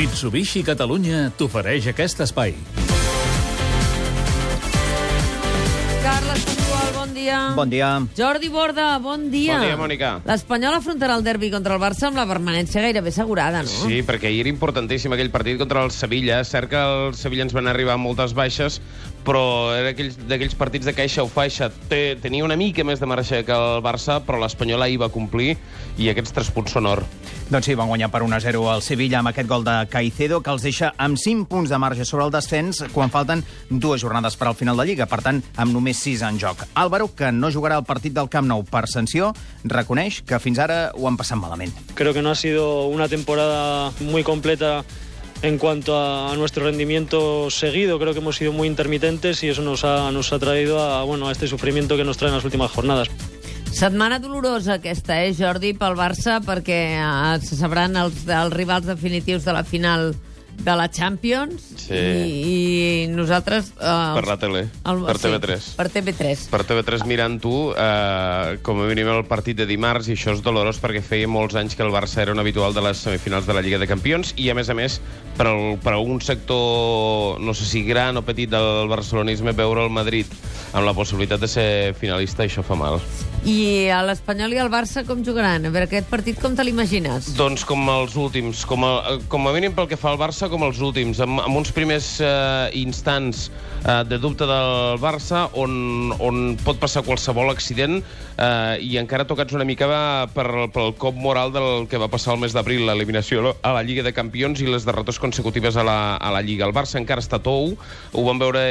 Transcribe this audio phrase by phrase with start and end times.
[0.00, 2.54] Mitsubishi Catalunya t'ofereix aquest espai.
[6.00, 7.40] Carles Pasqual, bon dia.
[7.58, 7.90] Bon dia.
[8.16, 9.58] Jordi Borda, bon dia.
[9.58, 10.12] Bon dia, Mònica.
[10.24, 13.68] L'Espanyol afrontarà el derbi contra el Barça amb la permanència gairebé assegurada, no?
[13.68, 16.40] Sí, perquè ahir era importantíssim aquell partit contra el Sevilla.
[16.48, 18.80] Cert que els sevillans van arribar amb moltes baixes,
[19.24, 21.70] però era aquells- d'aquells partits de caixa o faixa.
[21.88, 25.56] Té, tenia una mica més de marxa que el Barça, però l'Espanyol ahir va complir
[25.98, 27.04] i aquests tres punts són or.
[27.50, 30.62] Doncs sí, van guanyar per 1-0 al Sevilla amb aquest gol de Caicedo, que els
[30.62, 34.54] deixa amb 5 punts de marge sobre el descens quan falten dues jornades per al
[34.54, 36.64] final de Lliga, per tant, amb només 6 en joc.
[36.74, 39.32] Álvaro, que no jugarà el partit del Camp Nou per sanció,
[39.64, 41.72] reconeix que fins ara ho han passat malament.
[41.94, 44.84] Creo que no ha sido una temporada muy completa
[45.42, 47.98] en cuanto a nuestro rendimiento seguido.
[47.98, 51.28] Creo que hemos sido muy intermitentes y eso nos ha, nos ha traído a, bueno,
[51.28, 53.08] a este sufrimiento que nos traen las últimas jornadas.
[53.70, 59.46] Setmana dolorosa aquesta, eh, Jordi, pel Barça, perquè eh, se sabran els, els rivals definitius
[59.46, 60.10] de la final
[60.60, 61.96] de la Champions Sí.
[61.96, 63.72] i, i nosaltres...
[63.80, 65.68] Eh, Per la tele, per TV3.
[65.78, 66.44] Per TV3.
[66.52, 70.78] Per TV3 mirant-ho, eh, com a mínim el partit de dimarts, i això és dolorós
[70.82, 73.64] perquè feia molts anys que el Barça era un habitual de les semifinals de la
[73.64, 75.00] Lliga de Campions, i a més a més,
[75.38, 79.90] per, al, per un sector, no sé si gran o petit del barcelonisme, veure el
[79.90, 80.28] Madrid
[80.72, 81.68] amb la possibilitat de ser
[81.98, 83.00] finalista, això fa mal.
[83.40, 85.64] I a l'Espanyol i el Barça com jugaran?
[85.64, 87.30] A veure, aquest partit com te l'imagines?
[87.38, 90.66] Doncs com els últims, com a, com a mínim pel que fa al Barça, com
[90.66, 96.42] els últims, amb, amb uns primers eh, instants eh, de dubte del Barça on, on
[96.60, 99.88] pot passar qualsevol accident eh, i encara tocats una mica
[100.34, 104.04] per, pel cop moral del que va passar el mes d'abril, l'eliminació a la Lliga
[104.04, 106.68] de Campions i les derrotes consecutives a la, a la Lliga.
[106.68, 107.72] El Barça encara està tou,
[108.12, 108.66] ho vam veure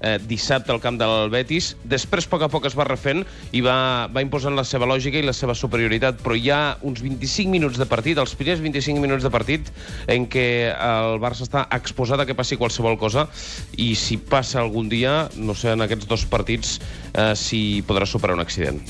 [0.00, 1.74] eh, dissabte al camp del Betis.
[1.84, 5.20] Després, a poc a poc, es va refent i va, va imposant la seva lògica
[5.20, 9.02] i la seva superioritat, però hi ha uns 25 minuts de partit, els primers 25
[9.02, 9.72] minuts de partit,
[10.08, 13.26] en què el Barça està exposat a que passi qualsevol cosa
[13.76, 16.78] i si passa algun dia, no sé, en aquests dos partits,
[17.12, 18.82] eh, si podrà superar un accident.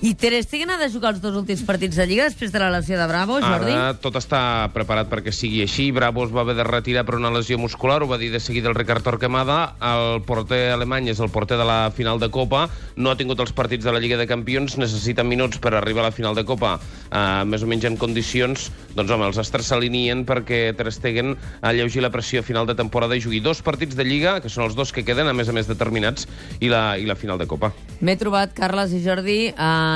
[0.00, 2.70] I Ter Stegen ha de jugar els dos últims partits de Lliga després de la
[2.72, 3.74] lesió de Bravo, Jordi?
[3.76, 5.90] Ara tot està preparat perquè sigui així.
[5.92, 8.70] Bravo es va haver de retirar per una lesió muscular, ho va dir de seguida
[8.70, 9.58] el Ricard Torquemada.
[9.90, 12.62] El porter alemany és el porter de la final de Copa,
[12.96, 16.08] no ha tingut els partits de la Lliga de Campions, necessita minuts per arribar a
[16.08, 18.70] la final de Copa eh, més o menys en condicions.
[18.96, 23.18] Doncs home, els astres s'alineen perquè Ter Stegen alleugi la pressió a final de temporada
[23.18, 25.56] i jugui dos partits de Lliga, que són els dos que queden, a més a
[25.56, 26.24] més determinats,
[26.56, 27.74] i la, i la final de Copa.
[28.00, 29.38] M'he trobat, Carles i Jordi,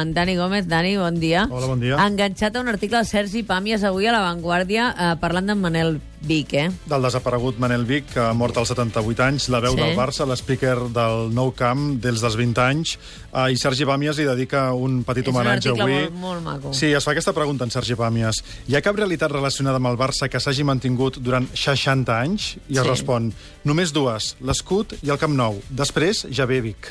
[0.03, 0.67] en Dani Gómez.
[0.69, 1.47] Dani, bon dia.
[1.51, 1.97] Hola, bon dia.
[2.07, 6.01] Enganxat a un article de Sergi Pàmies avui a La Vanguardia eh, parlant d'en Manel
[6.25, 6.71] Vic, eh?
[6.89, 9.81] Del desaparegut Manel Vic, que ha mort als 78 anys, la veu Sí.
[9.83, 12.95] del Barça, l'speaker del Nou Camp des dels 20 anys,
[13.35, 16.09] eh, i Sergi Pàmies li dedica un petit És un homenatge article avui.
[16.11, 16.73] molt, molt maco.
[16.73, 18.43] Sí, es fa aquesta pregunta en Sergi Pàmies.
[18.69, 22.57] Hi ha cap realitat relacionada amb el Barça que s'hagi mantingut durant 60 anys?
[22.71, 22.89] I es Sí.
[22.89, 23.33] respon,
[23.65, 25.61] només dues, l'escut i el Camp Nou.
[25.69, 26.89] Després ja ve Vic.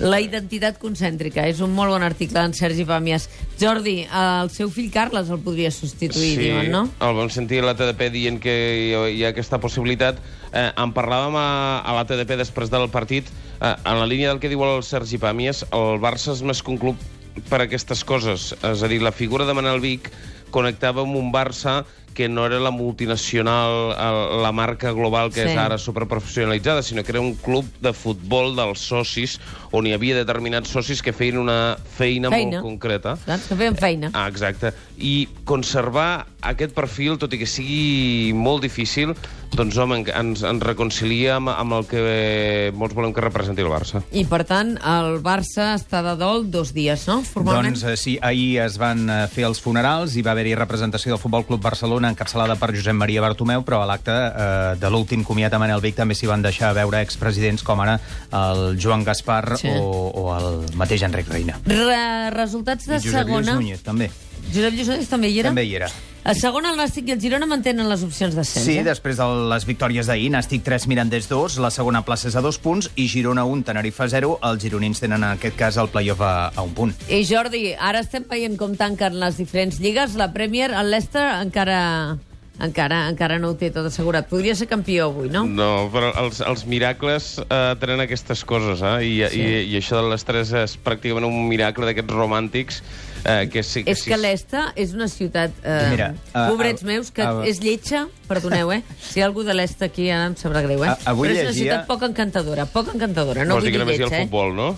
[0.00, 1.44] La identitat concèntrica.
[1.44, 3.26] És un molt bon article en Sergi Pàmies.
[3.60, 6.86] Jordi, el seu fill Carles el podria substituir, diuen, no?
[7.04, 10.22] el vam sentir a la TDP dient que hi ha, hi ha aquesta possibilitat.
[10.50, 11.48] Eh, en parlàvem a,
[11.84, 13.28] a la TDP després del partit.
[13.60, 16.72] Eh, en la línia del que diu el Sergi Pàmies, el Barça és més que
[16.72, 17.08] un club
[17.52, 18.54] per aquestes coses.
[18.56, 20.08] És a dir, la figura de Manel Vic
[20.50, 21.82] connectava amb un Barça
[22.14, 25.50] que no era la multinacional, eh, la marca global que Sí.
[25.50, 29.40] és ara superprofessionalitzada, sinó que era un club de futbol dels socis,
[29.70, 32.60] on hi havia determinats socis que feien una feina, Feina.
[32.60, 33.16] molt concreta.
[33.24, 34.10] Que feien feina.
[34.12, 34.72] Ah, exacte.
[34.98, 39.14] I conservar aquest perfil, tot i que sigui molt difícil,
[39.50, 43.68] doncs, home, en- ens, ens reconcilia amb, amb el que molts volem que representi el
[43.72, 44.02] Barça.
[44.12, 47.20] I, per tant, el Barça està de dol dos dies, no?
[47.26, 47.74] Formalment.
[47.74, 51.20] Doncs eh, sí, ahir es van eh, fer els funerals i va haver-hi representació del
[51.22, 55.52] Futbol Club Barcelona encapçalada per Josep Maria Bartomeu, però a l'acte eh, de l'últim comiat
[55.54, 57.98] a Manel Vic també s'hi van deixar veure expresidents com ara
[58.30, 59.68] el Joan Gaspar Sí.
[59.68, 61.58] o, o el mateix Enric Reina.
[61.66, 63.54] Re resultats de I Josep Lluís segona...
[63.58, 64.10] Núñez, també.
[64.52, 65.50] Josep Núñez també hi era?
[65.52, 65.90] També hi era.
[66.20, 68.66] A segona, el Nàstic i el Girona mantenen les opcions d'ascens.
[68.66, 68.84] Sí, eh?
[68.84, 72.58] després de les victòries d'ahir, Nàstic 3, Mirandés 2, la segona plaça és a dos
[72.60, 74.34] punts i Girona 1, Tenerife 0.
[74.50, 76.92] Els gironins tenen en aquest cas el playoff a, a un punt.
[77.08, 80.18] I Jordi, ara estem veient com tanquen les diferents lligues.
[80.20, 82.18] La Premier, el Leicester, encara,
[82.62, 84.28] encara, encara no ho té tot assegurat.
[84.30, 85.44] Podria ser campió avui, no?
[85.48, 88.96] No, però els, els miracles eh, tenen aquestes coses, eh?
[89.06, 89.40] I, Sí.
[89.40, 92.82] i, i això de les tres és pràcticament un miracle d'aquests romàntics
[93.24, 95.50] eh, que sí, És que sí, l'Esta és una ciutat...
[95.64, 98.82] Eh, Mira, eh, pobrets el- meus, que el- és lletja, perdoneu, eh?
[99.00, 100.88] Si hi ha algú de l'Esta aquí, ara em sabrà greu, eh?
[100.94, 103.44] A- avui Però és una llegia- ciutat poc encantadora, poc encantadora.
[103.44, 104.26] No Vols vull dir que només hi ha lletja, el eh?
[104.28, 104.70] futbol, no?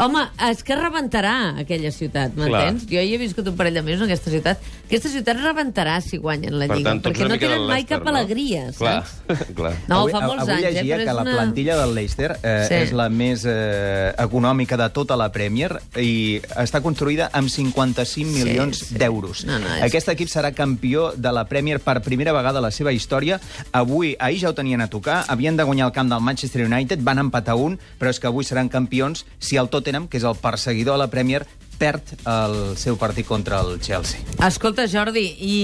[0.00, 2.86] Home, és que rebentarà aquella ciutat, m'entens?
[2.90, 4.62] Jo hi he viscut un parell de mesos en aquesta ciutat.
[4.86, 7.84] Aquesta ciutat rebentarà si guanyen la Per Lliga, tant, perquè una no mica tenen mai
[7.88, 9.44] cap alegria, Clar, saps?
[9.58, 9.74] clar.
[9.88, 11.94] No, avui, fa molts avui anys, eh, llegia però que és la una- plantilla del
[11.94, 12.74] Leicester eh, Sí.
[12.74, 18.24] és la més eh, econòmica de tota la Premier i està construïda amb 55 Sí,
[18.44, 18.94] milions sí.
[18.98, 19.44] d'euros.
[19.44, 22.70] No, no, és- Aquest equip serà campió de la Premier per primera vegada a la
[22.72, 23.40] seva història.
[23.72, 26.98] Avui, ahir ja ho tenien a tocar, havien de guanyar el camp del Manchester United,
[27.02, 30.38] van empatar un, però és que avui seran campions si el Tottenham, que és el
[30.38, 31.42] perseguidor a la Premier,
[31.82, 34.22] perd el seu partit contra el Chelsea.
[34.46, 35.58] Escolta, Jordi, i,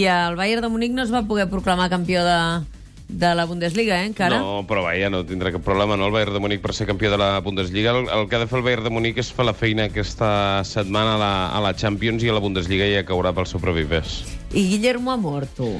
[0.00, 2.38] i el Bayern de Munic no es va poder proclamar campió de,
[3.08, 4.40] de la Bundesliga, eh, encara?
[4.40, 7.12] No, però vaja, no tindrà cap problema, no, el Bayern de Múnich per ser campió
[7.12, 7.92] de la Bundesliga.
[7.92, 10.64] El, el que ha de fer el Bayern de Múnich és fer la feina aquesta
[10.64, 13.84] setmana a la, a la Champions i a la Bundesliga ja caurà pel seu propi
[13.88, 14.22] pes.
[14.56, 15.74] I Guillermo Amor, tu.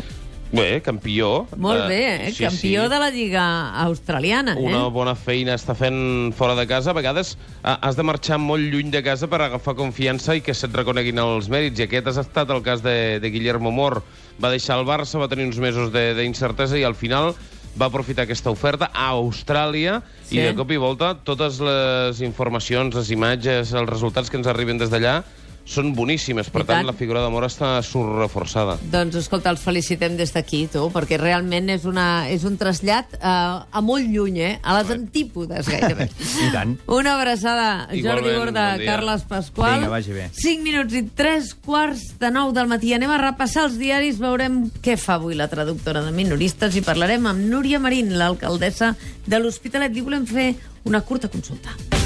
[0.51, 1.47] Bé, campió.
[1.61, 2.33] Molt bé, eh?
[2.33, 2.89] sí, campió sí.
[2.89, 3.45] de la Lliga
[3.85, 4.63] australiana, eh?
[4.65, 6.91] Una bona feina està fent fora de casa.
[6.95, 10.55] A vegades ah, has de marxar molt lluny de casa per agafar confiança i que
[10.57, 11.83] se't reconeguin els mèrits.
[11.83, 14.01] I aquest ha estat el cas de, de Guillermo Mor.
[14.41, 17.35] Va deixar el Barça, va tenir uns mesos de- d'incertesa i al final
[17.79, 20.39] va aprofitar aquesta oferta a Austràlia Sí.
[20.39, 24.81] i de cop i volta totes les informacions, les imatges, els resultats que ens arriben
[24.81, 25.21] des d'allà
[25.69, 26.49] són boníssimes.
[26.53, 26.89] Per I tant, tant.
[26.89, 28.79] la figura de Mor està surreforçada.
[28.93, 33.29] Doncs, escolta, els felicitem des d'aquí, tu, perquè realment és, una, és un trasllat eh,
[33.29, 34.53] a molt lluny, eh?
[34.63, 36.09] A les antípodes, gairebé.
[36.47, 36.75] I tant.
[36.89, 38.89] Una abraçada, Jordi Igualment, Borda, bon dia.
[38.93, 39.77] Carles Pasqual.
[39.77, 40.27] Vinga, vagi bé.
[40.41, 42.95] 5 minuts i 3 quarts de 9 del matí.
[42.97, 47.29] Anem a repassar els diaris, veurem què fa avui la traductora de minoristes i parlarem
[47.29, 48.95] amb Núria Marín, l'alcaldessa
[49.29, 49.93] de l'Hospitalet.
[49.93, 50.51] Li volem fer
[50.89, 51.98] una curta consulta.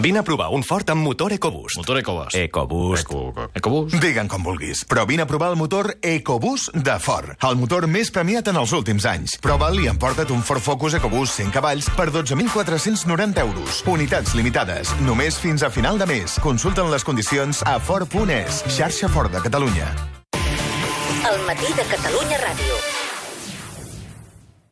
[0.00, 1.76] Vine a provar un Ford amb motor EcoBoost.
[1.76, 2.34] Motor EcoBoost.
[2.36, 3.02] EcoBoost.
[3.02, 3.96] Eco, EcoBoost?
[3.98, 8.12] Digue'n com vulguis, però vine a provar el motor EcoBoost de Ford, el motor més
[8.14, 9.38] premiat en els últims anys.
[9.42, 13.82] Prova'l i emporta't un Ford Focus EcoBoost 100 cavalls per 12.490 euros.
[13.90, 16.38] Unitats limitades, només fins a final de mes.
[16.44, 19.90] Consulten les condicions a Ford.es, xarxa Ford de Catalunya.
[21.28, 22.87] El matí de Catalunya Ràdio.